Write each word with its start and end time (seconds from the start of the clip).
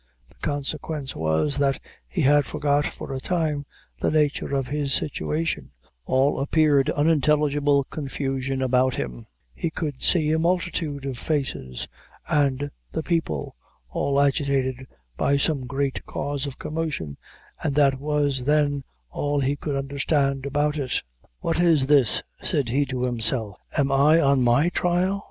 The 0.29 0.35
consequence 0.41 1.15
was, 1.15 1.59
that 1.59 1.79
he 2.07 2.21
had 2.23 2.47
forgot, 2.47 2.87
for 2.87 3.13
a 3.13 3.19
time, 3.19 3.67
the 3.99 4.09
nature 4.09 4.55
of 4.55 4.65
his 4.65 4.95
situation 4.95 5.69
all 6.05 6.39
appeared 6.39 6.89
unintelligible 6.89 7.83
confusion 7.83 8.63
about 8.63 8.95
him, 8.95 9.27
he 9.53 9.69
could 9.69 10.01
see 10.01 10.31
a 10.31 10.39
multitude 10.39 11.05
of 11.05 11.19
faces, 11.19 11.87
and 12.27 12.71
the 12.91 13.03
people, 13.03 13.55
all 13.91 14.19
agitated 14.19 14.87
by 15.17 15.37
some 15.37 15.67
great 15.67 16.03
cause 16.07 16.47
of 16.47 16.57
commotion, 16.57 17.15
and 17.63 17.75
that 17.75 17.99
was, 17.99 18.45
then, 18.45 18.83
all 19.11 19.39
he 19.39 19.55
could 19.55 19.75
understand 19.75 20.47
about 20.47 20.77
it. 20.79 20.99
"What 21.41 21.59
is 21.59 21.85
this," 21.85 22.23
said 22.41 22.69
he 22.69 22.87
to 22.87 23.03
himself; 23.03 23.55
"am 23.77 23.91
I 23.91 24.19
on 24.19 24.41
my 24.41 24.69
trial? 24.69 25.19